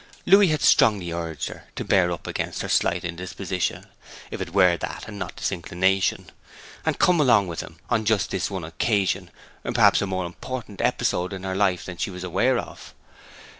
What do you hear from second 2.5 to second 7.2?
her slight indisposition if it were that, and not disinclination and